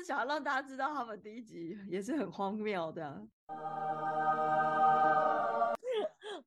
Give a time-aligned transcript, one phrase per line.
[0.00, 3.28] 就是想要让大家知道他们第一集也是很荒谬的。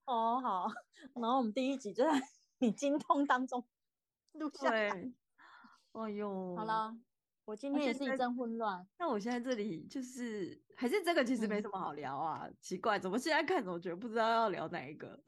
[0.06, 0.68] 哦，好，
[1.14, 2.20] 然后我们第一集就在
[2.58, 3.64] 你精通当中
[4.32, 4.90] 录下哎
[6.16, 6.66] 呦，好。
[6.66, 6.98] 了，
[7.46, 8.88] 我今天也是一阵混乱。
[8.98, 15.24] 那我现在这里就是还是这个其实没嗯什么好聊啊，奇怪，怎么现在看总觉得不知道要聊哪一个？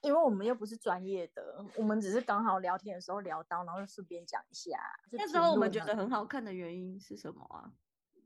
[0.00, 4.78] 因为我们又不是专业的，我们只是刚好聊天的时候聊到，然后就顺便讲一下。
[5.10, 7.72] 那时候我们觉得很好看的原因是什么啊？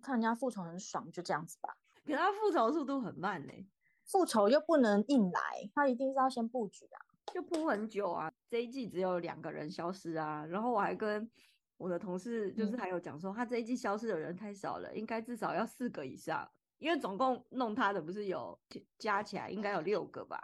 [0.03, 1.77] 看人家复仇很爽，就这样子吧。
[2.05, 3.53] 可他复仇速度很慢呢、
[4.05, 7.01] 复仇又不能硬来，他一定是要先布局啊。
[7.33, 8.31] 就铺很久啊。
[8.49, 11.29] 这一季只有两个人消失啊，然后我还跟
[11.77, 16.49] 我的同事就是嗯还有讲说，他这一季消失的人太少了，应该至少要四个以上，
[16.79, 18.57] 因为总共弄他的不是有
[18.99, 20.41] 加起来应该有六个吧？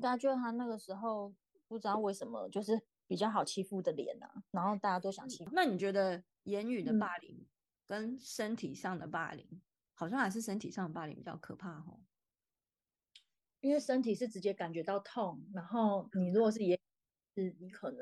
[0.00, 1.34] 大家觉得他那个时候
[1.68, 5.50] 不知道为什么就是比较好欺负的脸啊，然后大家都想欺负。
[5.52, 7.46] 那你觉得言语的嗯霸凌
[7.86, 9.62] 跟身体上的霸凌，
[9.94, 12.00] 好像还是身体上的霸凌比较可怕哦？
[13.60, 16.78] 因为身体是直接感觉到痛，然后你如果是也
[17.34, 18.00] 是你可能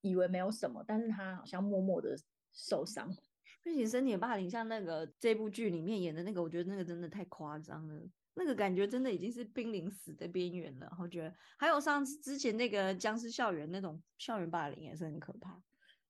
[0.00, 2.16] 以为没有什么，但是他好像默默的
[2.52, 3.14] 受伤。
[3.60, 8.02] 并且身体霸凌，像那个这部剧里面演的那个，我觉得那个真的太夸张了，
[8.38, 10.96] 那个感觉真的已经是濒临死的边缘了。
[11.00, 15.60] 我觉得还有上次之前那个僵尸校园那种校园霸凌也是很可怕。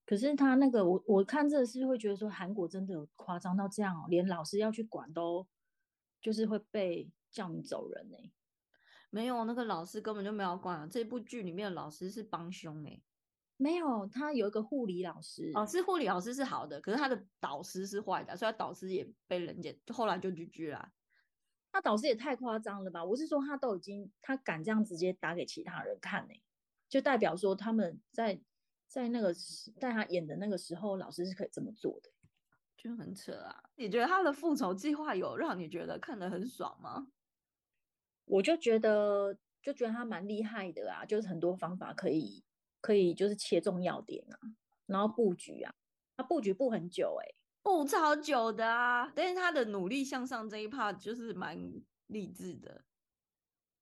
[0.05, 5.47] 可是他那个我我看这个是会觉得说韩国真的有夸张到这样哦，连老师要去管都
[6.21, 8.17] 就是会被叫你走人呢、
[9.11, 13.03] 没有那个老师根本就没有管啊，这部剧里面的老师是帮凶哎、
[13.57, 20.91] 没有，他有一个护理老师，哦，是护理老师是好的，可是他的导师是坏的，所以他导师也被人家就后来就拒绝啦。
[21.79, 23.05] 他导师也太夸张了吧？
[23.05, 26.35] 我是说他都已经他敢这样直接打给其他人看呢、
[26.89, 28.41] 就代表说他们在
[28.89, 29.33] 在那个
[29.79, 32.11] 在他演的那个时候，老师是可以这么做的。
[32.77, 33.71] 就很扯啊！
[33.77, 37.07] 你觉得他的复仇计划有让你觉得看得很爽吗？
[38.25, 42.43] 我就觉得就觉得他蛮厉害的啊，就是很多方法可以
[42.81, 44.39] 可以就是切中要点啊，
[44.87, 45.75] 然后布局啊，
[46.17, 51.59] 他布局布很久哎、不超久的啊，但是他的努力向上这一 part 就是蛮
[52.07, 52.85] 励志的。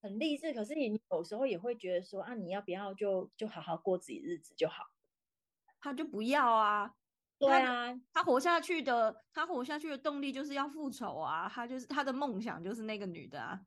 [0.02, 0.52] 很励志。
[0.52, 4.84] 可是你有时候也会觉得说啊，你要不要就就好好过自己日子就好？
[5.80, 6.94] 他就不要啊，
[7.38, 13.60] 对啊，他活下去的，他活下去的动力就是要复仇啊，他就是他的梦想就是那个女的啊。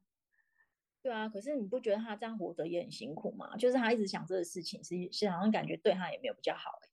[1.02, 1.30] 对啊。
[1.30, 3.56] 可是你不觉得他这样活得也很辛苦吗？
[3.56, 6.89] 就是他一直想这个事情，是是好像感觉对他也没有比较好哎、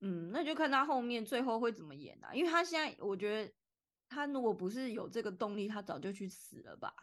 [0.00, 3.52] 嗯，那就看他后面最后会怎么演啊，因为他现在我觉得
[4.08, 6.94] 他如果不是有这个动力，他早就去死了吧。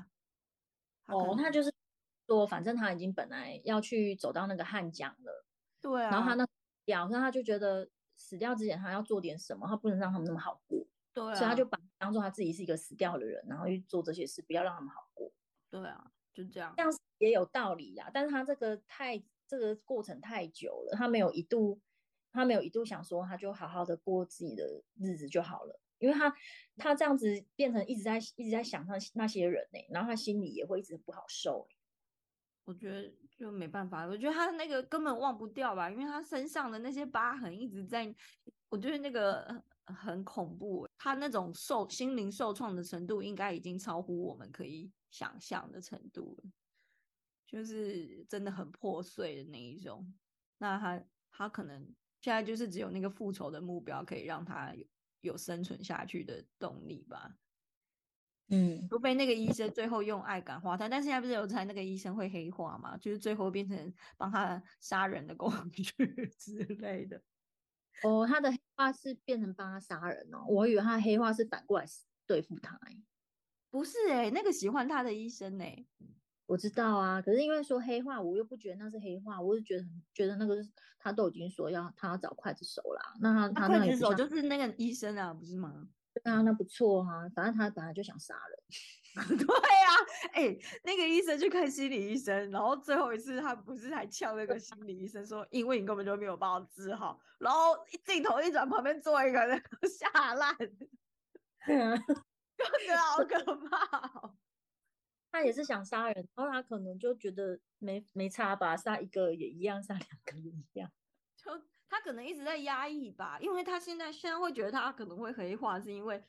[1.08, 1.74] 哦，能他就是
[2.28, 5.46] 说，反正他已经本来要去走到那个汉江了，
[5.82, 6.48] 对啊，然后他那
[6.86, 15.32] 掉，所以他就觉得死掉之前他要做点什么，他不能让他们那么好过，对啊，所以他就把当做他自己是一个死掉的人，然后去做这些事，不要让他们好过，
[15.70, 16.74] 对啊，就这样。
[16.78, 18.10] 这样也有道理呀。
[18.14, 21.82] 但是他这个太这个过程太久了，他没有一度
[22.34, 24.66] 他没有一度想说他就好好的过自己的
[25.00, 25.80] 日子就好了。
[26.00, 26.36] 因为他
[26.76, 31.78] 他这样子变成一直在一直在想那那些人呢、然后他心里也会一直不好受、欸。
[32.66, 38.14] 我觉得就没办法，我觉得他那个根本忘不掉吧，因为他身上的那些疤痕一直在，
[38.70, 46.52] 我觉得那个很恐怖，他那种受心灵受创的程度，应该已经超乎我们可以想象的程度了，
[47.46, 50.14] 就是真的很破碎的那一种。
[50.58, 54.86] 那他他可能现在就是只有那个复仇的目标，可以让他有
[55.20, 57.36] 有生存下去的动力吧。
[58.48, 62.96] 嗯，除非那个医生最后用爱感化他，但是现在不是有才那个医生会黑化嘛？
[62.98, 65.84] 就是最后变成帮他杀人的工具
[66.40, 67.22] 之类的。
[68.04, 71.86] 哦，他的黑化是变成帮他杀人哦，我以为他的黑化是反过来
[72.26, 73.04] 对付他欸。
[73.70, 75.86] 不是哎、那个喜欢他的医生哎、
[76.46, 85.88] 我知道啊，可是因为说黑化，我又不觉得那是黑化，我就觉得很觉得那个是他都已经说要他要找刽子手啦，那他刽子手就是那个医生啊，不是吗？
[86.14, 88.60] 对 啊，那不错啊，反正他本来就想杀人，
[89.38, 89.90] 对啊、
[90.34, 97.76] 哎、那个医生去看心理医生，然后最后一次他不是还呛那个心理医生说，因为你根本就没有帮我治好，然后
[98.06, 100.68] 镜头一转，旁边坐一个那个下烂，就
[102.86, 104.36] 觉得好可怕、哦。
[105.34, 110.92] 他也是想杀人，然后他可能就觉得没没差吧，杀一个也一样，杀两个也一样。
[111.36, 111.52] 就
[111.90, 116.24] 他可能一直在压抑吧，因为他现在现在会觉得他可能会黑化，是因为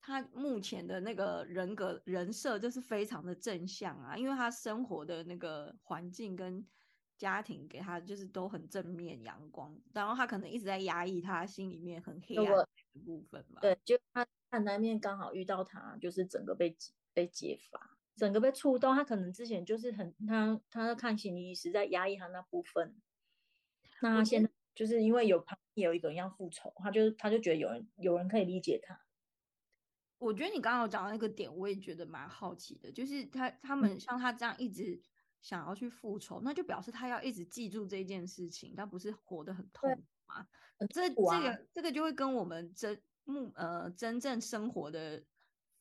[0.00, 6.64] 他目前的那个人格人设就是非常的正向啊，因为他生活的那个环境跟
[7.16, 12.68] 家庭给他就是都很正面阳光，然后他可能一直在压抑他心里面很黑暗的
[13.04, 13.60] 部分吧。
[13.60, 16.76] 对，就他他那面刚好遇到他，就是整个被
[17.12, 18.94] 被揭发，整个被触动。
[18.94, 22.94] 他可能之前就是很他他在看心理医师在压抑他那部分，
[24.02, 29.00] 那他现在就是因为有旁有一个人要复仇，他就他就觉得有人有人可以理解他。
[30.18, 35.00] 我觉得你刚刚讲到那个点，我也觉得蛮好奇的，就是他他们像他这样一直
[35.40, 39.88] 想要去复仇，那就表示他要一直记住这件事情，他不是活得很痛
[40.26, 40.48] 吗？
[40.90, 45.24] 这这个这个就会跟我们真目呃真正生活的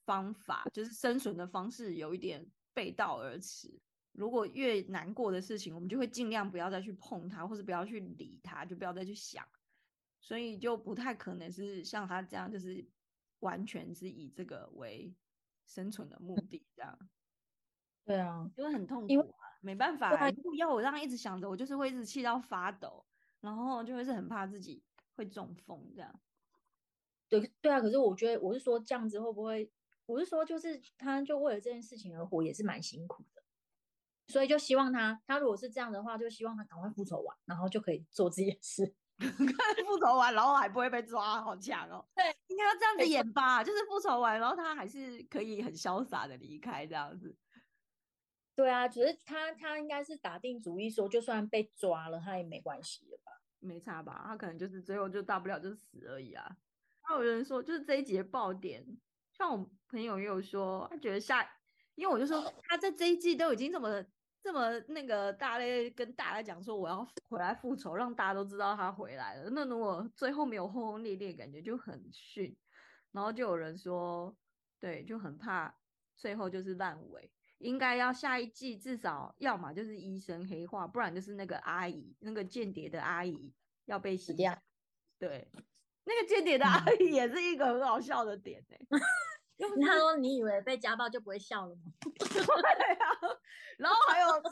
[0.07, 2.44] 方法，就是生存的方式有一点
[2.74, 3.80] 背道而驰。
[4.13, 9.48] 如果越难过的事情，我们就会尽量不要再去碰它，或者不要去理它，就不要再去想，
[10.19, 12.89] 所以就不太可能是像他这样，就是。
[13.42, 15.15] 完全是以这个为
[15.68, 16.98] 生存的目的，这样。
[18.03, 20.27] 对啊，因为很痛苦啊，没办法，啊。
[20.31, 23.06] 如果要我这样一直想着，我就是会一直气到发抖，
[23.39, 24.83] 然后就会是很怕自己
[25.15, 26.19] 会中风这样。
[27.30, 29.71] 对对啊，可是我觉得我是说这样子会不会？
[30.07, 33.44] 我是说就是他就为了这件事情而活，也是蛮辛苦的。
[34.27, 38.95] 所以就希望他，他如果是这样的话，就希望他赶快复仇完，然后就可以做这件事。
[39.19, 42.06] 复仇完，然后还不会被抓，好强哦！
[42.13, 47.36] 对，应该要这样子演吧，就是复仇完，然后他还是可以很潇洒的离开这样子。
[48.53, 53.31] 对啊，只是他他应该是打定主意说，就算被抓了，他也没关系了吧？
[53.60, 54.24] 没差吧？
[54.27, 56.57] 他可能就是最后就大不了就死而已啊。
[57.01, 58.86] 还有人说，就是这一节爆点，
[59.38, 61.48] 像我朋友也有说，他觉得下，
[61.95, 64.04] 因为我就说他在这一季都已经这么。
[64.39, 69.50] 这么那个大类跟大家讲说我要回来复仇，让大家都知道他回来了。
[69.50, 72.56] 那如果最后没有轰轰烈烈，感觉就很逊。
[73.12, 74.34] 然后就有人说，
[74.80, 75.75] 对，就很怕
[76.16, 77.30] 最后就是烂尾。
[77.57, 83.51] 应该要下一季至少要么就是医生黑化，不然就是那个阿姨，那个间谍的阿姨
[83.84, 84.57] 要被洗掉。
[85.19, 85.45] 对，
[86.06, 88.78] 那个间谍的阿姨也是一个很好笑的点哎。
[89.57, 91.81] 他说：“你以为被家暴就不会笑了吗？”
[92.18, 93.09] 对啊，
[93.77, 94.51] 然后还有他，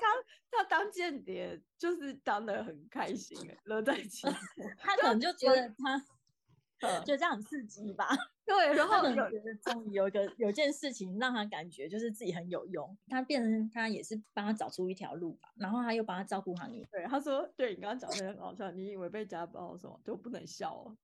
[0.52, 4.34] 他当间谍就是当的很开心，乐在其中。
[4.80, 8.08] 他可能就觉得他，就这样很刺激吧。
[8.46, 12.96] 对，然后觉得终于有一个有件事情让他感觉就是自己很有用。
[13.08, 16.86] 他变成他也是帮他找出一条路吧，然后他又帮他照顾好你。
[16.92, 20.96] 对，他说：“对你刚刚讲的很好笑，你以为被家暴什么就不能笑哦。”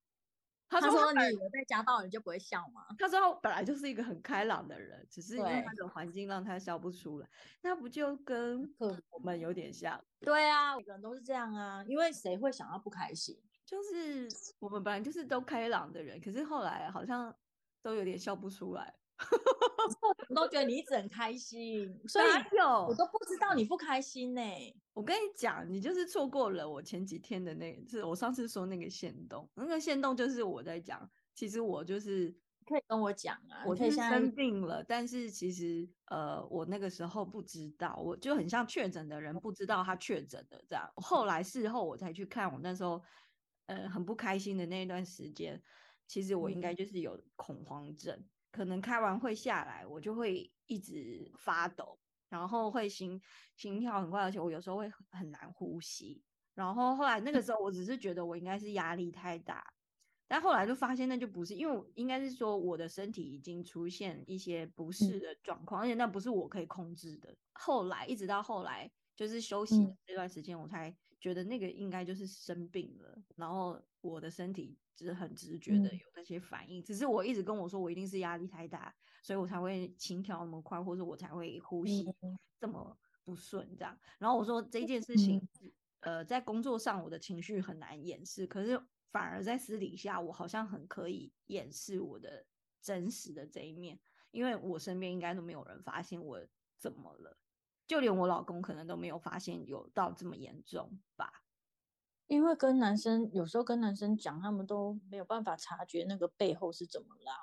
[0.79, 7.27] 他说：“你以为被家暴你就不会笑吗？”他说：“他本来就是一个很开朗的人，只是因为那个环境让他笑不出来。
[7.61, 8.73] 那不就跟
[9.09, 11.83] 我们有点像？”对啊，每个人都是这样啊。
[11.85, 13.37] 因为谁会想要不开心？
[13.65, 14.27] 就是
[14.59, 17.35] 我们本来就是都开朗的人，可是后来好像
[17.81, 18.93] 都有点笑不出来。
[20.29, 22.25] 我都觉得你一直很开心，所以
[22.87, 24.41] 我都不知道你不开心呢。
[24.93, 32.29] 我跟你讲，你就是错过了我前几天的那，次我上次说那个线动，那个线动就是我在讲，其实我就是
[32.65, 40.89] 可以跟我讲啊，我是生病了，但是其实呃，我那个时候不知道，我就很像确诊的人，不知道他确诊的这样。
[40.95, 43.01] 后来事后我才去看，我那时候
[43.67, 45.61] 呃很不开心的那一段时间，
[46.07, 48.23] 其实我应该就是有恐慌症。
[48.51, 51.97] 可能开完会下来，我就会一直发抖，
[52.29, 53.19] 然后会心
[53.55, 56.23] 心跳很快，而且我有时候会很难呼吸。
[56.53, 59.63] 然后后来那个时候，我只是觉得我应该是压力太大，
[60.27, 67.33] 但后来就发现那就不是，因为应该是说我的身体已经出现一些不适的状况，而且那不是我可以控制的。
[67.53, 74.77] 后来一直到后来，就是休息这段时间，我才觉得那个应该就是生病了，然后我的身体。
[75.03, 82.05] 是很直觉的有那些反应，只是我一直跟我说我一定是压力太大，所以我才会心跳那么快，或者我才会呼吸
[82.59, 83.99] 这么不顺这样。
[84.19, 85.41] 然后我说这件事情，
[86.01, 88.79] 呃，在工作上我的情绪很难掩饰，可是
[89.11, 92.45] 反而在私底下我好像很可以掩饰我的
[92.79, 93.99] 真实的这一面，
[94.29, 96.39] 因为我身边应该都没有人发现我
[96.77, 97.35] 怎么了，
[97.87, 101.43] 就连我老公可能都没有发现有到这么严重吧。
[102.27, 107.33] 因为跟男生有时候跟男生讲，他们都没有办法察觉那个背后是怎么啦。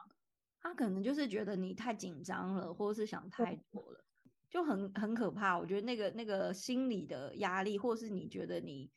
[0.60, 4.04] 他可能就是觉得你太紧张了，或者是想太多了，
[4.48, 5.58] 就很很可怕。
[5.58, 8.90] 我觉得那个那个心理的压力，或是你觉得你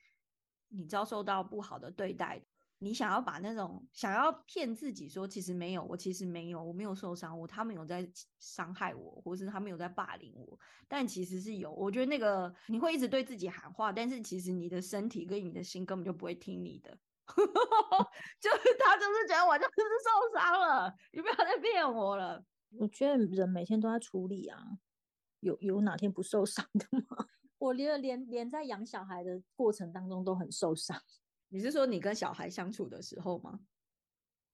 [0.69, 2.41] 你遭受到不好的对待。
[2.83, 8.09] 你想要把那种想要骗自己说其实没有，我其实没有，我没有受伤，我他们有在
[8.39, 11.71] 伤害我，或是他们有在霸凌我，但其实是有。
[11.71, 16.89] 我觉得那个你会一直对自己喊话，但是其实你的身体跟你的心根本就不会听你的，
[18.41, 19.71] 就是他就是觉得我就是
[20.03, 22.43] 受伤了，你不要再骗我了。
[22.79, 24.57] 我觉得人每天都在处理啊，
[25.41, 27.27] 有有哪天不受伤的吗？
[27.59, 30.99] 我觉得连连在养小孩的过程当中都很受伤。
[31.53, 33.59] 你是说你跟小孩相处的时候吗？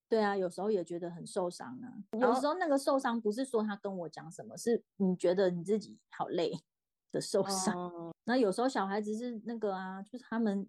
[0.10, 1.94] 对啊，有时候也觉得很受伤啊。
[2.20, 6.52] 有时候那个受伤不是说他跟我讲什么，是你觉得你自己好累
[7.12, 7.92] 的受伤。
[8.24, 10.68] 那有时候小孩子是那个啊，就是他们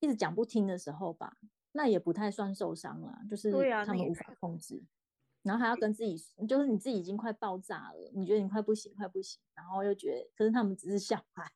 [0.00, 1.38] 一直讲不听的时候吧，
[1.72, 3.50] 那也不太算受伤了，就是
[3.86, 4.84] 他们无法控制。
[5.42, 11.50] 然后还要跟自己，就是你自己已经快爆炸了，你觉得你快不行，快不行，然后又觉得，可是他们只是小孩。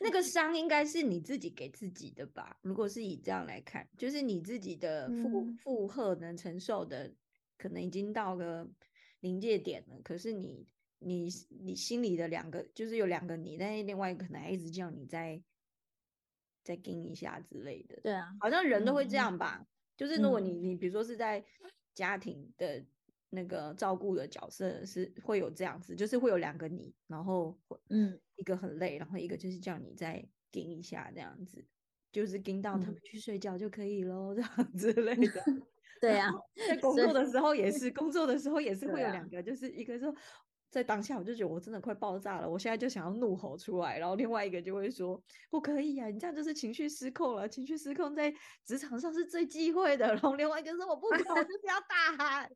[0.00, 2.58] 那个伤应该是你自己给自己的吧？
[2.62, 7.12] 如果是以这样来看，就是你自己的负负荷能承受的，
[7.56, 8.68] 可能已经到个
[9.20, 10.00] 临界点了。
[10.02, 10.66] 可是你
[10.98, 15.42] 你你心里的两个，就是有两个你，但是另外一个可能还一直叫你再
[16.62, 18.00] 再盯一下之类的。
[18.02, 19.66] 对啊，好像人都会这样吧？
[19.96, 21.44] 就是如果你你比如说是在
[21.94, 22.84] 家庭的。
[23.34, 27.58] 那个照顾的角色是会有这样子，就是会有两个你，然后
[27.90, 31.64] 嗯，一个很累，然后一个就是叫你再盯一下这样子，
[32.12, 35.44] 就是盯到他们去睡觉就可以喽，这样之类的。
[36.00, 36.30] 对啊，
[36.68, 40.14] 在工作的时候也是，工作的时候也是会有两个，就是一个说
[40.68, 48.30] 在当下我就觉得我真的快爆炸了，我现在就想要怒吼出来，然后另外一个就会说不可以啊，你这样就是情绪失控了，情绪失控在
[48.64, 50.08] 职场上是最忌讳的。
[50.08, 52.50] 然后另外一个说我不管，我就是要大喊。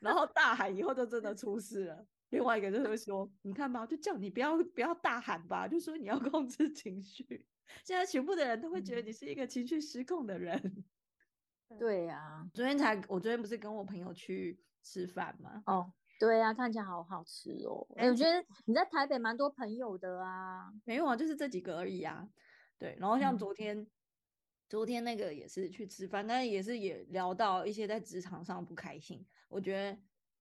[0.00, 2.06] 然后大喊以后就真的出事了。
[2.30, 7.46] 另外一个就是 说，你看吧，就叫你不要不要大喊吧，就说你要控制情绪。
[7.84, 10.84] 现在全部的人都会觉得你是一个情绪失控的人。
[11.78, 15.62] 对呀，昨天才我昨天不是跟我朋友去吃饭吗？
[15.66, 17.86] 哦，对呀，看起来好好吃哦。
[17.96, 20.70] 哎，我觉得你在台北蛮多朋友的啊。
[20.84, 22.28] 没有啊，就是这几个而已啊。
[22.78, 23.86] 对，然后像昨天。
[24.68, 29.24] 昨天那个也是去吃饭，但是也是也聊到一些在职场上不开心。
[29.48, 29.98] 我觉得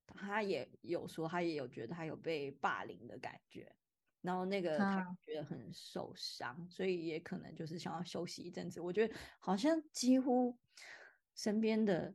[0.08, 3.74] 他也有说，他也有觉得他有被霸凌的感觉，
[4.22, 8.82] 然后那个他觉得很受伤，所以也可能就是想要休息一阵子。
[8.82, 10.58] 我觉得好像几乎
[11.36, 12.14] 身边的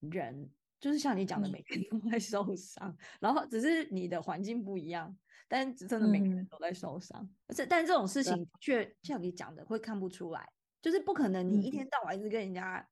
[0.00, 5.14] 人，就是像你讲的，每个人都在受伤，然后只是你的环境不一样，
[5.48, 7.28] 但真的每个人都在受伤。
[7.46, 10.50] 而且，但这种事情却像你讲的，会看不出来。
[10.82, 12.86] 就是不可能，你一天到晚一直跟人家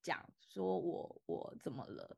[0.00, 2.16] 讲说我我怎么了，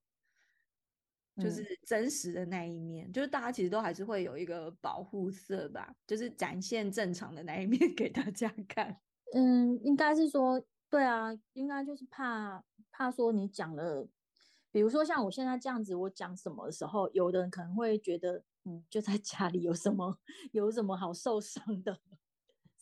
[1.41, 9.01] 就是真实的那一面，就是大家其实都还是会有一个保护色吧，就是展现正常的那一面 给大家看。
[9.35, 14.09] 嗯，应该是说，对啊，应该就是怕怕说你讲了，
[14.71, 20.19] 比如说像我现在这样子，我讲什么的时候，有的人可能会觉得，嗯，就在家里有什么
[20.53, 22.01] 有什么好受伤的。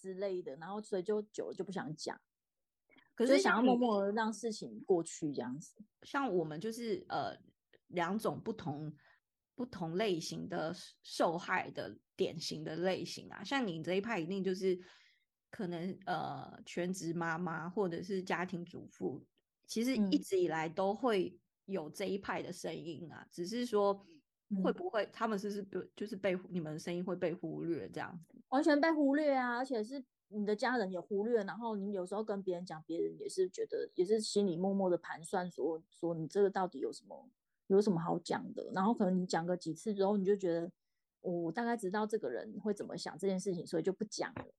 [0.07, 2.21] 之类的，然后所以就久了就不想讲，
[3.17, 5.75] 可是想要默默让事情过去这样子。
[6.03, 7.37] 像我们就是呃
[7.89, 8.95] 两种不同
[9.57, 10.73] 不同类型的
[11.03, 14.79] 受害的典型的类型啊，像你这一派一定就是
[15.51, 19.27] 可能呃全职妈妈或者是家庭主妇，
[19.67, 24.07] 其实一直以来都会有这一派的声音啊，只是说。
[24.63, 28.39] 会不会他们是是被就是被你们的声音会被忽略这样子？
[28.51, 29.57] 完全被忽略啊！
[29.57, 37.29] 而且是你的家人也忽略，然后你有时候跟别人讲，别人也是觉得也是心里默默的盘算，说说你这个到底有什么
[37.67, 38.71] 有什么好讲的？
[38.73, 40.71] 然后可能你讲个几次之后，你就觉得
[41.21, 44.55] 我大概知道这个人会怎么想这件事情，所以就不讲了。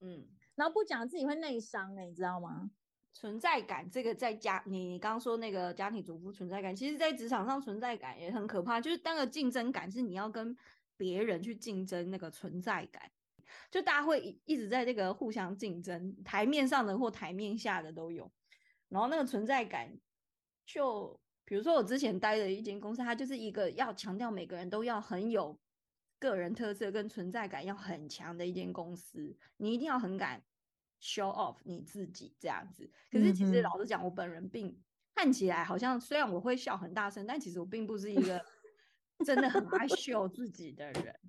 [0.00, 0.26] 嗯，
[0.56, 2.70] 然后不讲自己会内伤哎，你知道吗？
[3.18, 8.80] 存在感，这个在家，你你刚刚说那个家庭主妇存在感，其实在职场上存在感也很可怕。
[8.80, 10.56] 就是当个竞争感，是你要跟
[10.96, 13.10] 别人去竞争那个存在感，
[13.72, 18.30] 就大家会一直在这个互相竞争，台面上的或台面下的都有。
[18.88, 19.90] 然后那个存在感，
[20.64, 25.58] 就比如说我之前待的一间公司，它就是一个要强调每个人都要很有
[26.20, 30.40] 个人特色跟存在感要很强的一间公司，你一定要很敢。
[31.00, 34.76] Show off 你自己这样子，可是其实老实讲，我本人并
[35.14, 38.44] 看起来好像虽然我会笑很大声，但其实我并不是一个
[39.24, 41.14] 真的很爱秀自己的人。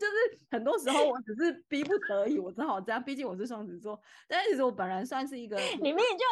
[0.00, 3.02] 就是很多时候我只是逼不得已，我只好这样。
[3.02, 6.24] 毕竟我是双子座，但其实我本人算是一个里面就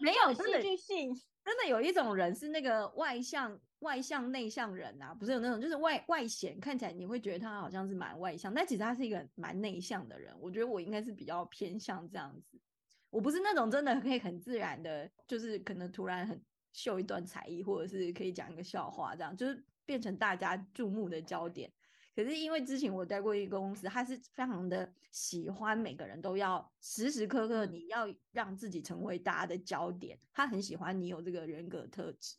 [0.00, 1.14] 没有戏剧性。
[1.48, 10.34] 真的有一种人是那个外向外向内向人啊，不是有那种就是外外显，看起来你会觉得他好像是蛮外向，但其实他是一个蛮内向的人。
[10.38, 12.60] 我觉得我应该是比较偏向这样子，
[13.08, 16.38] 我不是那种真的可以很自然的，就是可能突然很
[16.74, 21.72] 秀一段才艺，或者是可以讲一个笑话，这样就是变成大家注目的焦点。
[22.18, 32.34] 可是因为之前我待过一个公司，他是非常的喜欢每个人都要时时刻刻你要让自己成为大家的焦点，他很喜欢你有这个人格特质。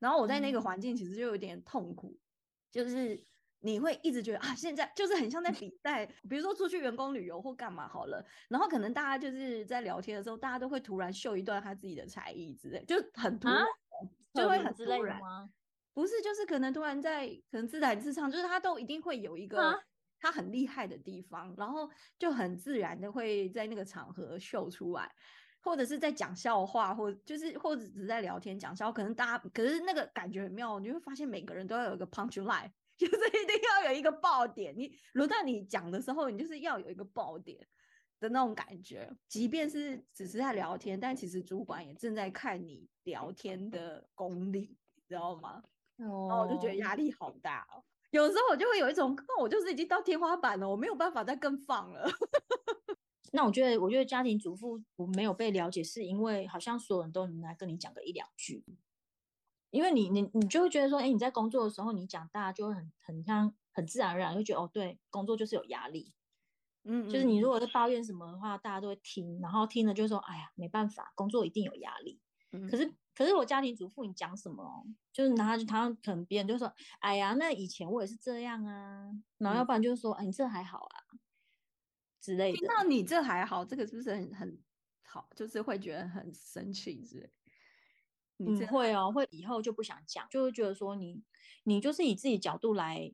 [0.00, 2.18] 然后我在那个环境其实就有点痛苦，
[2.72, 3.22] 就是
[3.60, 13.64] 你会一直觉得啊，现在就是很像在比赛，比如说出去员工旅游或干嘛好了，然后可能大家就是在聊天的时候，大家都会突然秀一段他自己的才艺之类，就很突然，
[14.34, 15.48] 就会很突然吗？
[16.00, 19.78] 不是，就是可能突然在可能自弹自唱，就是他都一定会有一个
[20.18, 21.88] 他很厉害的地方，然后
[22.18, 25.10] 就很自然的会在那个场合秀出来，
[25.62, 32.70] 或者是在讲笑话，或就是或者只是在聊天讲笑，可能大家可是那个感觉很妙，你会发现每个人都要有一个 punch line。
[33.00, 37.66] 就是一定要有一个爆点，你轮到你讲的时候，你就是要有一个爆点
[38.18, 39.10] 的那种感觉。
[39.26, 45.62] 即便是只是在聊天，但其实主管也正在看你聊天的功力，你知道吗？
[46.00, 47.84] 哦，然后我就觉得压力好大哦。
[48.10, 52.08] 有时候我就会有一种，那我就是已经到天花板了，我没有办法再更放了。
[53.32, 58.64] 那我觉得，我觉得家庭主妇我没有被了解，是因为好像所有人都能来跟你讲个一两句。
[59.70, 66.12] 因为你你你就会觉得说，哎，你在工作的时候，你讲大家就会很很像很自然而然就觉得，哦，对，工作就是有压力，
[66.82, 72.20] 嗯，就是你如果是抱怨什么的话，大家都会听，然后听了就说，哎呀，没办法，工作一定有压力。
[72.68, 80.96] 可是可是我家庭主妇，你讲什么，就是拿他他可能别人就说，哎呀，那以前我也是这样啊，然后要不然就是说，哎，你这还好啊
[82.20, 82.58] 之类的。
[82.58, 84.62] 听到你这还好，这个是不是很很
[85.02, 85.28] 好？
[85.36, 87.30] 就是会觉得很生气之类。
[88.38, 91.22] 你会哦，会以后就不想讲，就会觉得说你，
[91.64, 93.12] 你就是以自己角度来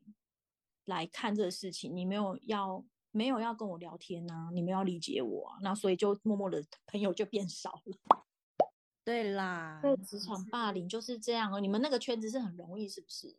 [0.85, 8.26] 来看这个事情，你没有要没有要跟我聊天呐，你没有理解我，那所以就默默的朋友就变少了。
[9.07, 11.61] 对啦，对，职场霸凌就是这样哦。
[11.61, 13.37] 你们那个圈子是很容易是不是？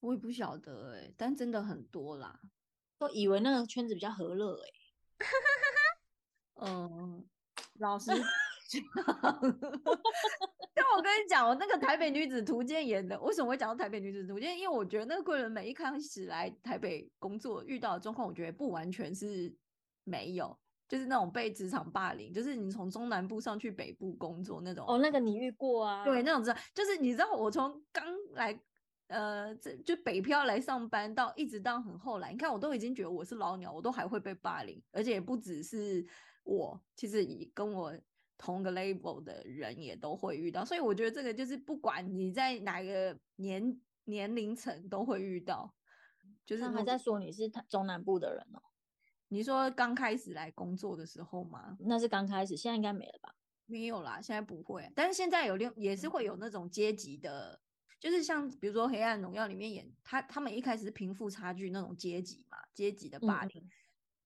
[0.00, 2.40] 我也不晓得哎，但真的很多啦，
[2.98, 4.70] 都以为那个圈子比较和乐哎。
[6.62, 7.28] 嗯，
[7.78, 8.10] 老师。
[10.72, 14.58] 但我跟你讲，我那个台北女子图鉴演的，为什么会讲到台北女子图鉴？
[14.58, 19.54] 因为我觉得那个贵人美一开始来台北工作遇到的状况，我觉得不完全是
[20.04, 20.58] 没有，
[20.90, 24.84] 就是那种被职场霸凌，就是你从中南部上去北部工作那种。
[24.86, 26.04] 哦，那个你遇过啊？
[26.04, 28.60] 对，那种知道，就是你知道我从刚来，
[29.06, 36.04] 呃，这就北漂来上班到一直到很后来，你看我都已经觉得我是老鸟，我都还会被霸凌，而且不只是
[36.42, 37.24] 我，其实
[37.54, 37.96] 跟我。
[38.42, 45.74] 同个 label 的人也都会遇到，所以我觉得这个就是不管你在哪个年年龄层都会遇到。
[46.46, 48.62] 就是还在说你是中南部的人哦？
[49.32, 51.76] 你说刚开始来工作的时候吗？
[51.80, 53.34] 那是刚开始，现在应该没了吧？
[53.66, 54.90] 没有啦，现在不会。
[54.94, 57.60] 但是现在有另也是会有那种阶级的，
[58.00, 63.70] 就是像比如说《黑暗荣耀》里面演他他们一开始是贫富差距那种阶级嘛，阶级的霸凌，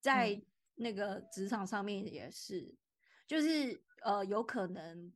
[0.01, 0.41] 在
[0.73, 2.75] 那个职场上面也是。
[3.27, 5.11] 就是呃，有可能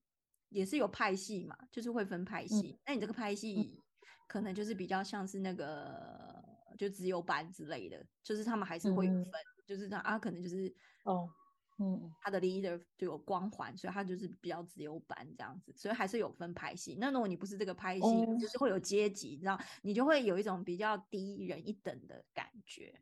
[0.50, 2.80] 也是有派系嘛，就是会分派系。
[2.86, 3.80] 那你这个派系
[4.28, 6.44] 可能就是比较像是那个
[6.78, 9.32] 就自由班之类的，就是他们还是会有分，
[9.70, 11.30] 就是他啊，可能就是哦，
[11.78, 16.98] 嗯，他的 leader 就有光环，所以他就是比较自由班这样子，所以还是有分派系。
[17.00, 23.00] 那如果你不是这个派系，就是会有阶级，知道你就会有一种比较低人一等的感觉。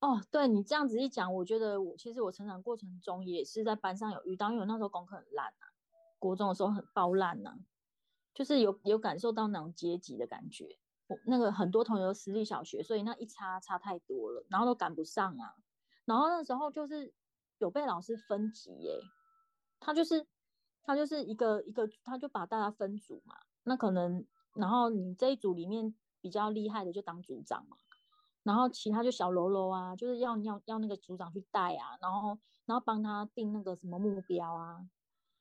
[0.00, 5.70] 哦，对你这样子一讲，我觉得我其实我成长过程中也是在班上有遇到，因为我那时候功课很烂啊，
[6.18, 7.54] 国中的时候很爆烂呐，
[8.34, 10.76] 就是有有感受到那种阶级的感觉。
[11.06, 15.54] 我那个很多同学都私立小学，所以那一差差太多了，然后都赶不上啊。
[16.10, 17.14] 然后那时候就是
[17.58, 19.00] 有被老师分级耶，
[19.78, 20.26] 他就是
[20.82, 23.36] 他就是一个一个，他就把大家分组嘛。
[23.62, 27.76] 那可能然后你这一组里面比较厉害的就当组长嘛。
[28.42, 34.88] 然后其他就小喽啰啊，就是要要要那个组长去带啊，然后然后帮他定那个什么目标啊，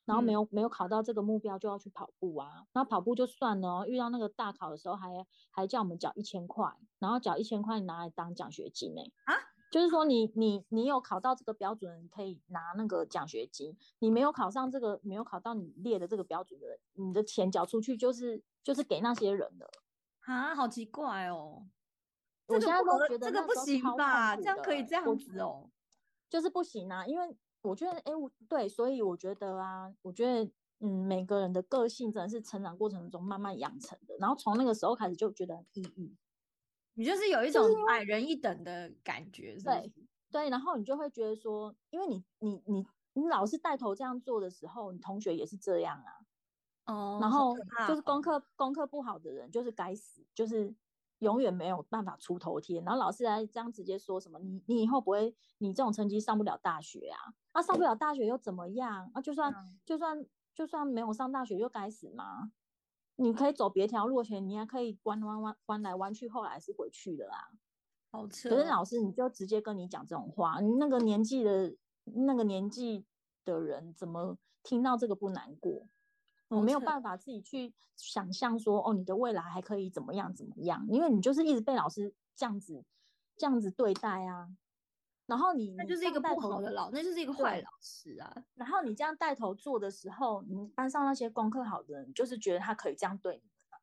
[0.05, 9.01] 然后没有没有考到这个目标就要去跑步啊，然后跑步就算了，遇到那个大考的时候还还叫我们缴一千块，然后缴一千块拿来当奖学金呢。
[9.23, 9.33] 啊，
[9.69, 19.69] 就是说你你你有考到这个标准，可以拿那个奖学金，你没有考上这个没有考到你列的这个标准的，你的钱缴出去就是就是给那些人的。
[20.21, 21.67] 啊，好奇怪哦。
[22.47, 24.35] 我现在都觉得这个不行吧？
[24.35, 25.69] 这样可以这样子哦，
[26.27, 27.05] 就是不行啊！
[27.05, 34.15] 因为我觉得，哎，我对，所以我觉得啊，我觉得，嗯，每个人的个性真的是成长过程中慢慢养成的。
[34.17, 36.15] 然后从那个时候开始就觉得很抑郁，
[36.99, 39.93] 你就是有一种矮人一等的感觉，对
[40.29, 40.49] 对。
[40.49, 46.93] 然后你就会觉得说，因为你你你你老是带头这样做的时候，你同学也是这样啊。
[46.93, 47.19] 哦。
[47.21, 47.55] 然后
[47.87, 50.75] 就是功课功课不好的人，就是该死，就是。
[51.19, 57.19] 永远没有办法出头天，然后老师来这样直接说什么，你你以后不会，你这种成绩上不了大学啊？
[57.53, 59.11] 那上不了大学又怎么样？
[59.13, 59.53] 啊，就算
[59.85, 62.53] 就算就算没有上大学又该死吗？
[63.21, 67.51] 你可以走别条路前，你还可以弯弯弯弯来弯去，后来是回去的啦。
[68.11, 68.49] 好扯。
[68.49, 73.05] 可是老师你就直接跟你讲这种话，你那个年纪的那个年纪
[73.43, 75.87] 的人怎么听到这个不难过？
[76.47, 80.87] 我没有办法自己去想象说，哦，你的未来还可以怎么样怎么样？
[80.89, 82.83] 因为你就是一直被老师这样子
[83.37, 84.49] 这样子对待啊。
[85.29, 88.35] 然后你那就是一个不好的老，那就是一个坏老师啊。
[88.55, 93.79] 然后你这样带头做的时候，你班上那些功课好的人，就是觉得他可以这样对你们。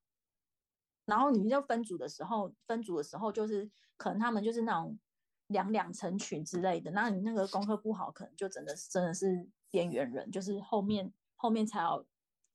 [1.04, 4.98] 然后你就分组的时候，分组的时候就是可能他们就是那种
[5.46, 6.90] 两两成群之类的。
[6.90, 12.04] 那你那个功课不好，可能就真的是真的是边缘人，就是后面后面才要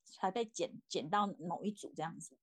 [0.04, 2.36] 才被捡捡到某一组这样子。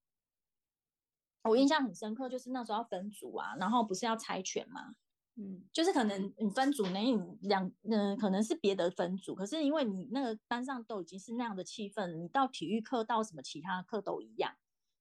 [1.43, 4.95] 我印象很深刻，就是那时候要分组啊，然后不是要猜拳吗？
[5.41, 7.15] 嗯，就是可能你分组呢，你
[7.47, 14.53] 两嗯可能是别的分组，可是因为你那个班上都已经是那样的气氛，你到体育课到什么其他课都一样，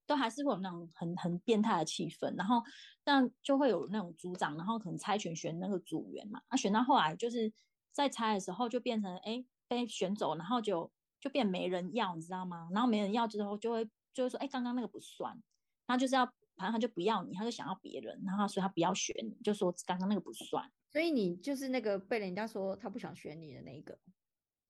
[0.07, 2.63] 都还是会有那种很很变态的气氛，然后
[3.03, 7.53] 但就会有那种组长，然后可能猜拳选那个组员嘛，那选到后来就是
[7.91, 12.69] 在猜的时候就变成哎被选走，然后就就变没人要，你知道吗？
[12.73, 15.43] 然后没人要之后就会就会说哎刚刚那个不算，
[15.89, 16.33] 那就是要。
[16.59, 20.71] 反正他就不要你，他就想要别人，然后所以他不要选你，就说刚刚那个不算。
[20.91, 23.99] 所以你就是那个被人家说他不想选你的那一个。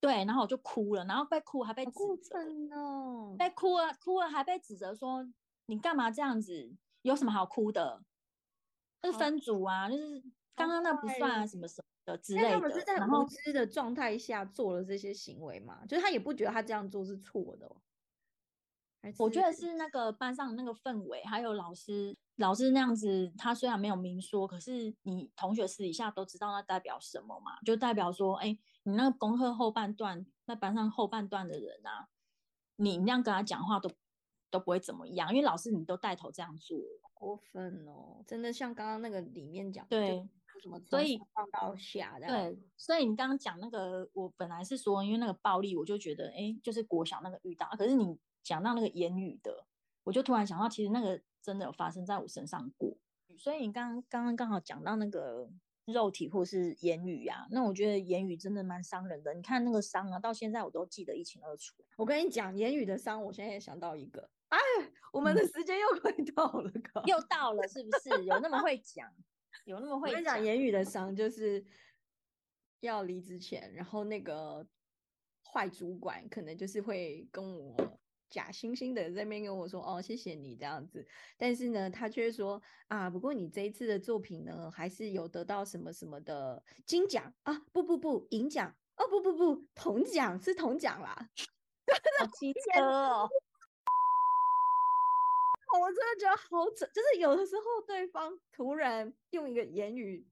[0.00, 2.38] 对，然后我就哭了，然后被哭还被指责
[2.76, 5.26] 哦，被哭了哭了还被指责说
[5.66, 6.70] 你干嘛这样子？
[7.02, 8.02] 有什么好哭的？
[9.02, 10.22] 就是分组啊，就是
[10.54, 12.50] 刚刚那不算啊，什么什么的之类的。
[12.50, 15.84] 他们是在无知的状态下做了这些行为嘛？
[15.86, 17.70] 就是他也不觉得他这样做是错的。
[19.18, 27.60] 我觉得是那个班上那个氛围，还有老师，老师那样子，他虽然没有明说，可是你同学私底下都知道那代表什么嘛？
[27.64, 32.08] 就代表说，哎，你那个功课后半段，那班上后半段的人啊，
[32.76, 33.88] 你那样跟他讲话都
[34.50, 36.76] 都不会怎么样，因为老师你都带头这样做，
[37.14, 40.28] 过分哦，真的像刚刚那个里面讲，对，
[40.60, 48.18] 什么所以放到下，对，所以你刚刚讲那个，我本来是说，因为那个暴力，我就觉得，哎，就是国小那个遇到，可是你。
[48.48, 49.66] 讲到那个言语的，
[50.04, 52.96] 我就突然想到，其实那个真的有发生在我身上过。
[53.36, 55.50] 所以你刚刚刚刚刚好讲到那个
[55.84, 59.34] 肉体或是言语啊，那我觉得言语真的蛮伤人的。
[59.34, 61.74] 你看那个伤啊，到现在我都记得一清二楚。
[61.98, 64.30] 我跟你讲，言语的伤，我现在也想到一个。
[64.48, 64.58] 哎，
[65.12, 66.72] 我们的时间又快到了，
[67.04, 68.24] 又到了，是不是？
[68.24, 69.12] 有那么会讲？
[69.66, 70.42] 有那么会讲？
[70.42, 71.62] 言语的伤就是
[72.80, 74.66] 要离职前，然后那个
[75.44, 77.76] 坏主管可能就是会跟我。
[78.30, 81.06] 假惺惺的在那边跟我说：“哦，谢谢你这样子。”
[81.38, 87.62] 但是呢，他却说：“啊，不过你这一次的作品呢，还是有得到什么什么的金奖啊？
[87.72, 91.30] 不不不，银奖哦，不不不，铜奖是铜奖啦。
[92.20, 93.28] 好机车哦！
[95.80, 100.26] 我真的觉得好扯，就是有的时候对方突然用一个言语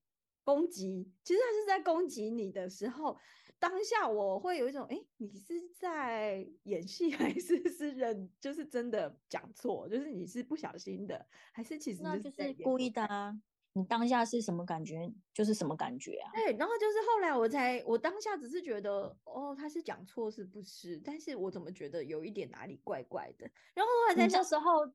[0.45, 3.17] 攻击，其实他是在攻击你的时候。”
[3.59, 8.31] 当下我会有一种，哎，你是在演戏还是 是人？
[8.41, 13.35] 就是真的讲错，就是你是不小心的，还是其实那就是故意的啊？
[13.73, 15.13] 你当下是什么感觉？
[15.35, 16.33] 就是什么感觉啊？
[16.35, 20.97] 对，然后就是后来我才，我当下只是觉得，哦，他是讲错是不是？
[21.05, 23.47] 但是我怎么觉得有一点哪里怪怪的？
[23.75, 24.87] 然后后来在 这时候，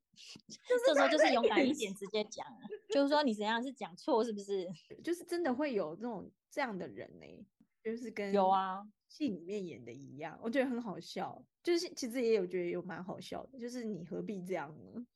[0.86, 2.44] 这时候就是勇敢一点，直接讲，
[2.92, 4.68] 就是说你怎样是讲错是不是？
[5.04, 7.46] 就是真的会有这种这样的人呢？
[7.82, 11.42] 就是跟有啊戏里面演的一样，我觉得很好笑。
[11.62, 15.06] 就是其实也有觉得有蛮好笑的，就是你何必这样呢？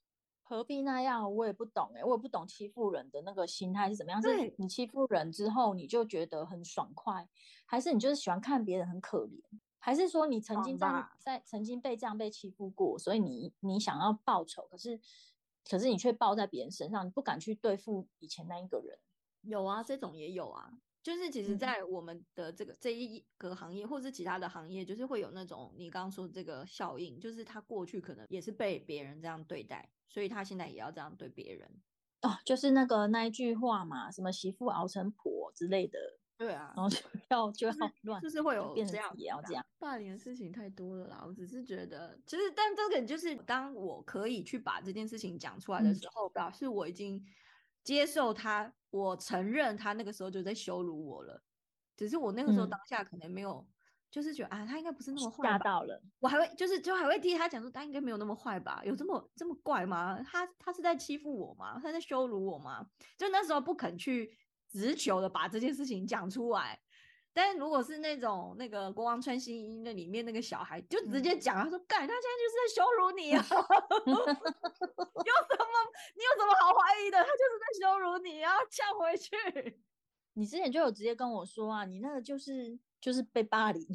[0.43, 1.35] 何必那样？
[1.35, 4.23] 我也不懂哎，我也不懂欺负人的那个心态是怎么样。
[4.23, 7.29] 是你欺负人之后你就觉得很爽快，
[7.65, 9.41] 还是你就是喜欢看别人很可怜？
[9.79, 15.01] 还是说你曾经在在曾经被这样被欺负过，所以你你想要报仇，可是
[15.69, 18.99] 可是你却报在别人身上，你不敢去对付以前那一个人？
[19.43, 20.73] 有啊，这种也有啊。
[21.07, 31.71] 就是其实，在我们的这个这一个行业，或是其他的行业，就是会有那种你刚刚说这个效应，就是他过去可能也是被别人这样对待，所以他现在也要这样对别人。
[32.23, 35.97] 哦，就是那个那一句话嘛，什么媳妇熬成婆之类的。
[36.37, 36.99] 对啊，然后就
[37.31, 39.65] 要就要乱，就是会有这样也要这样。
[39.79, 47.25] 霸凌的事情太多了啦，我只是觉得，其实但这个就是当我可以去把这件事情讲出来的时候，表示我已经
[47.85, 48.73] 接受他。
[48.97, 51.43] 我承认他那个时候就在羞辱我了，
[51.97, 53.67] 只是我那个时候当下可能没有，
[54.11, 55.49] 就是觉得啊，他应该不是那么坏。
[55.49, 58.83] 吓到了，我还会就是就还会替他讲说，他应该没有那么坏吧？
[58.85, 60.21] 有这么这么怪吗？
[60.23, 61.79] 他他是在欺负我吗？
[61.83, 62.87] 他在羞辱我吗？
[63.19, 64.37] 就那时候不肯去
[64.69, 66.81] 直球的把这件事情讲出来，
[67.37, 73.45] 但是如果是那种那个国王穿新衣那里面那个小孩，就直接讲，他说：“干，他现在就是在羞辱你啊！
[74.09, 75.77] 有什么？
[76.17, 77.19] 你有什么好怀疑的？
[77.19, 79.79] 他就是在羞辱你，啊呛回去。”
[80.33, 83.87] 你之前就有直接跟我说啊，你那个就是就是被霸凌。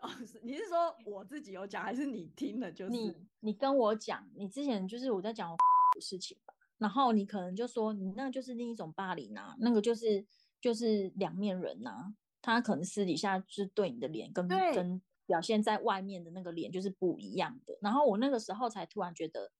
[0.00, 0.10] 哦，
[0.42, 2.70] 你是说我自己有讲，还是你听了？
[2.70, 5.56] 就是你你跟我讲，你之前就是我在讲
[5.98, 10.26] 事情吧，然后你可能就说你那个就是另一种霸凌啊，那个就是
[10.60, 12.12] 就是两面人呐。
[12.42, 17.78] 他可能私底下是对你的脸跟跟表现在外面的那个脸就是不一样的。
[17.80, 19.52] 然后我那个时候才突然觉得，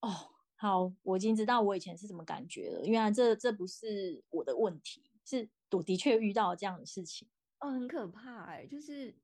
[0.00, 0.08] 哦，
[0.56, 2.86] 好，我已经知道我以前是什么感觉了。
[2.86, 7.28] 原来这这不是我的问题，是我的确遇到了这样的事情。
[7.60, 9.14] 哦，很可怕哎，就是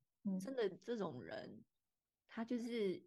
[0.45, 1.65] 真的这种人，
[2.29, 3.03] 他就是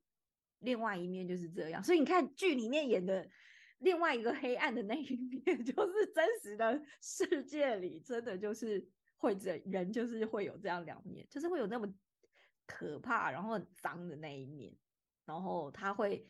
[0.60, 1.84] 另外一面就是这样。
[1.84, 3.30] 所以你看剧里面演的
[3.78, 8.90] 另外一个黑暗的那一面， 就是真实的世界里真的就是。
[9.24, 11.88] 会这人就是会有这样两面，就是会有那么
[12.68, 14.76] 可怕，然后很脏的那一面，
[15.24, 16.28] 然后他会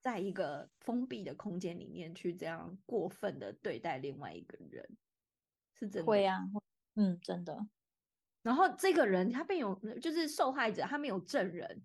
[0.00, 4.96] 在一个封闭的空间里面去这样过分的对待另外一个人，
[5.74, 6.38] 是真的会啊，
[6.94, 7.68] 嗯，真的。
[8.40, 11.84] 然后这个人他没有，就是受害者，他没有证人，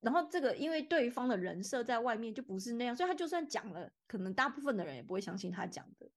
[0.00, 6.10] 然后这个因为对方的人设在外面就不是那样，所以他就算讲了，可能大部分的人也不会相信他讲的，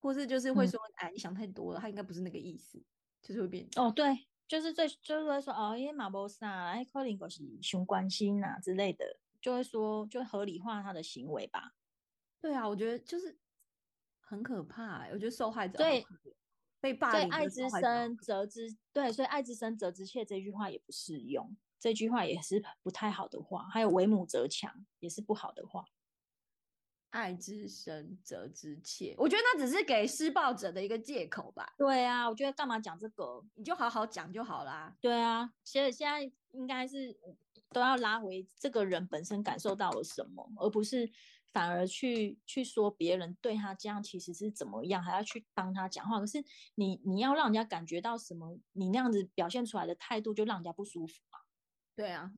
[0.00, 2.80] 或是就是会说，哎，你想太多了，他应该不是那个意思。
[3.22, 11.74] 就是会变哦，对，就是最就是会说哦，因为马波萨哎，可能是熊关心呐之类的，就会说就合理化他的行为吧。
[12.40, 13.38] 对啊，我觉得就是
[14.20, 15.06] 很可怕。
[15.12, 16.04] 我觉得受害者对
[16.80, 23.68] 被霸凌，爱之深责之对，所以爱之深责之切这句话也不适用，这句话也是不太好的话。
[23.68, 25.84] 还有为母则强也是不好的话。
[27.10, 29.14] 爱之深，责之切。
[29.18, 31.74] 我觉得那只是给施暴者的一个借口吧。
[31.76, 33.44] 对啊，我觉得干嘛讲这个？
[33.54, 34.96] 你就好好讲就好啦。
[35.00, 37.16] 对啊，其实现在应该是
[37.70, 41.10] 都要拉回这个人本身感受到了什么，而不是
[41.52, 46.20] 反而去去说别人对他这样其实是怎么样，还要去帮他讲话。
[46.20, 46.44] 可是
[46.76, 51.40] 你你要让人家感觉到什么，你那样子表现出来的态度就让人家不舒服嘛。
[51.96, 52.32] 对啊，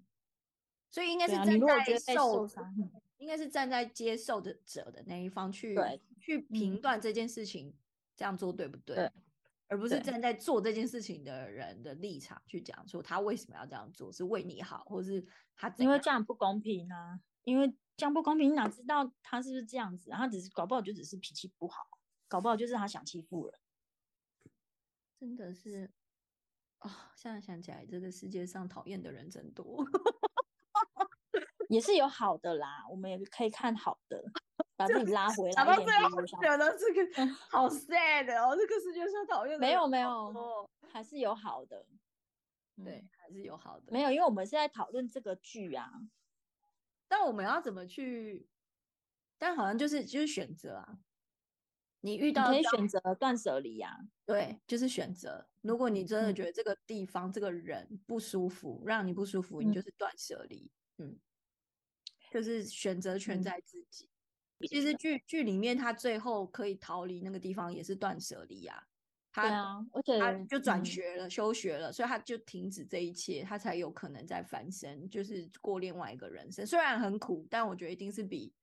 [0.91, 2.75] 所以应该是站在受伤。
[3.23, 5.79] 应该是站在接受的者的那一方去
[6.19, 7.73] 去评断这件事情
[8.17, 9.09] 这样做对不对，
[9.69, 17.21] 而不是站在做这件事情的人的立场去讲说他为什么要这样做，是为你好，或是他因为这样不公平啊？
[17.45, 20.11] 因为这样不公平，你哪知道他是不是这样子？
[20.11, 21.87] 他只是搞不好就只是脾气不好，
[22.27, 23.55] 搞不好就是他想欺负人。
[25.21, 25.89] 真的是
[26.79, 29.87] 啊，现在想起来，这个世界上讨厌的人真多。
[31.73, 34.23] 也是有好的啦，我们也可以看好的，
[34.77, 35.89] 把自己拉回来一点。
[36.43, 41.87] 讲到这个， 好 sad 哦，这个世界上讨厌没有没有，还是有好的，
[42.85, 43.91] 对，还是有好的。
[43.91, 45.91] 没有，因为我们是在讨论这个剧啊。
[47.09, 48.47] 但我们要怎么去？
[49.39, 50.99] 但好像就是就是选择啊。
[52.01, 55.49] 你遇到可以选择断舍离呀，对，就是选择。
[55.63, 60.71] 如果你真的觉得这个地方、这个人不舒服，让你不舒服，你就是断舍离。
[60.99, 61.19] 嗯。
[62.33, 64.09] 就是选择权在自己。
[64.68, 68.81] 其实剧剧里面，他最后可以逃离那个地方，也是断舍离啊。
[69.33, 76.66] 他啊，而且他就转学了，休学了，所以他就停止这一切，他才有可能再翻身，就是过另外一个人生。
[76.66, 78.55] 虽然很苦，但我觉得一定是比，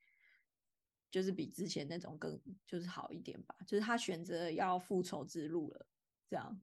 [1.10, 3.55] 就是比之前那种更就是好一点吧。
[3.65, 5.88] 就是他选择要复仇之路了，
[6.29, 6.62] 这样。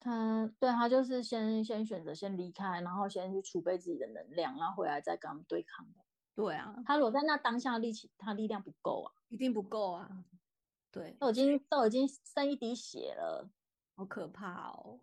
[0.00, 6.00] 他对他就是先先选择先离开，然后先去储备自己的能量，然后回来再跟他们对抗的。
[6.34, 10.24] 对啊，他如果在那当下力气，他力量不够啊，一定不够啊。
[10.90, 13.50] 对，都已经都已经剩一滴血了，
[13.94, 15.00] 好可怕哦。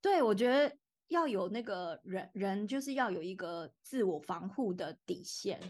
[0.00, 5.60] 对，我觉得要有那个人人就是要有一个自我防护的底线，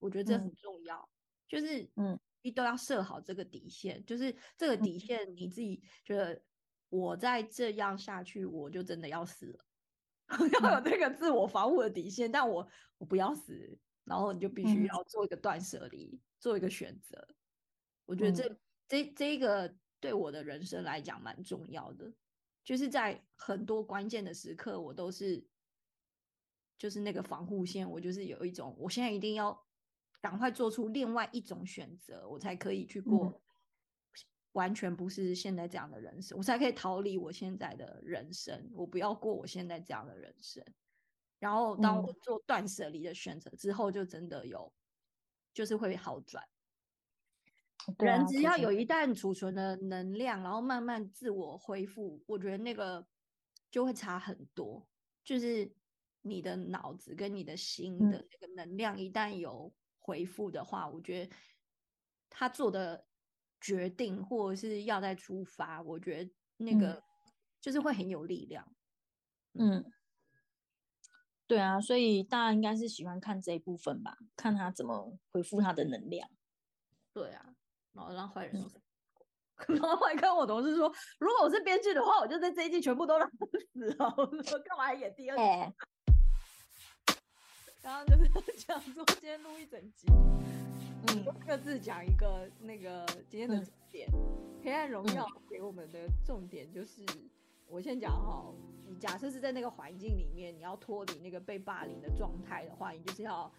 [0.00, 1.08] 我觉得这很重要。
[1.46, 6.42] 就是嗯，你都要设好这个底线，就是这个底线你自己觉得。
[6.90, 9.64] 我再这样下去，我就真的要死了。
[10.62, 17.26] 要有这个自我防护的底线，但我我不要死，然后你就必须要做一个断舍离，做一个选择。
[18.06, 22.12] 我觉得这这这个对我的人生来讲蛮重要的，
[22.64, 25.44] 就是在很多关键的时刻，我都是
[26.78, 29.66] 就是那个防护线，我就是有一种，我现在一定要
[30.20, 33.42] 赶快做出另外一种选择，我才可以去过。
[34.52, 38.70] 完全不是现在这样的人生，我才可以逃离我现在的人生。
[38.74, 40.64] 我不要过我现在这样的人生。
[41.38, 44.72] 然后，当我做断舍离的选择之后，就真的有，
[45.54, 46.46] 就是会好转。
[47.98, 53.06] 人只要有一旦储存的能量，然后慢慢自我恢复，我觉得那个
[53.70, 54.86] 就会差很多。
[55.24, 55.72] 就是
[56.20, 61.34] 你的脑子跟你的心的那个能量一旦有恢复的话，我觉得
[62.28, 63.06] 他做的
[63.60, 67.02] 决定或者是要再出发，我觉得那个
[67.60, 68.66] 就是会很有力量。
[69.54, 69.84] 嗯，
[71.46, 76.28] 对啊，所以大家应该是喜欢看这一部分吧，看他怎么恢复他的能量。
[77.12, 77.54] 对啊。
[77.92, 78.54] 然后让坏人，
[79.66, 80.86] 然后还跟我同事说，
[81.18, 84.06] 如果我是编剧的话，我就在这一季全部都让他死了。
[84.16, 85.42] 我说干嘛演第二季？
[87.82, 90.06] 然后就是讲说今天录一整集，
[91.08, 94.08] 嗯，各自讲一个那个今天的重点。
[94.62, 97.04] 黑暗荣耀给我们的重点就是，
[97.66, 98.52] 我先讲哈，
[98.86, 103.50] 你假设是在那个环境里面，你要脱离那个被霸凌的状态的话，你就是要。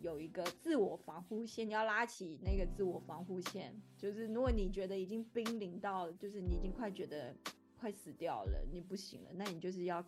[0.00, 3.74] 有一个自我防护线，你要拉起那个自我防护线。
[3.96, 7.34] 就是如果你觉得已经濒临到，就是你已经快觉得
[7.76, 10.00] 快死掉了，你不行了，那你就是要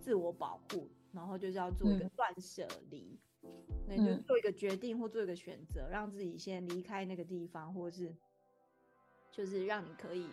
[0.00, 3.16] 自我保护，然后就是要做一个断舍离，
[3.86, 8.14] 那你就做一个决定或做一个选择，让自己先离开那个地方，或是
[9.30, 10.28] 就是让你可以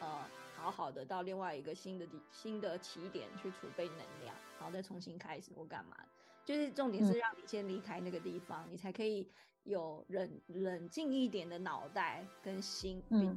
[0.00, 5.96] 呃好好的到另外一个新的地新的起点去储备能量，然后再重新开始或干嘛。
[6.44, 9.30] 就是重点是让你先离开那个地方，你才可以
[9.62, 13.26] 有冷冷静一点的脑袋跟心，比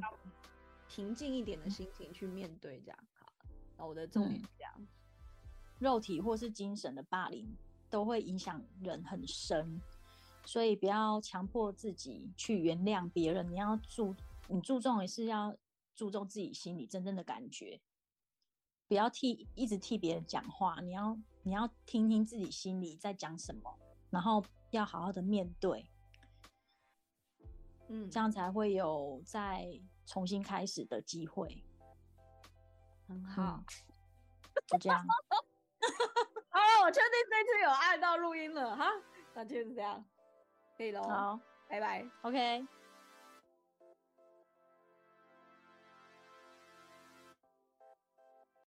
[0.88, 2.98] 平静一点的心情去面对这样。
[3.14, 3.32] 好，
[3.78, 4.86] 那我的重点是这样，
[5.78, 7.56] 肉体或是精神的霸凌
[7.96, 9.80] 都会影响人很深，
[10.44, 13.50] 所以不要强迫自己去原谅别人。
[13.50, 14.14] 你要注
[14.48, 15.56] 你注重也是要
[15.94, 17.80] 注重自己心里真正的感觉，
[18.86, 21.18] 不要替一直替别人讲话，你要。
[21.46, 23.72] 你要听听自己心里在讲什么，
[24.10, 25.88] 然后要好好的面对，
[27.86, 31.62] 嗯，这样才会有再重新开始的机会。
[33.06, 33.62] 很好，
[34.66, 35.06] 就这样。
[36.86, 38.92] 好，我确定这次有按到录音了哈，
[39.34, 40.04] 那就是这样，
[40.78, 41.02] 可以喽。
[41.02, 42.64] 好，拜拜，OK。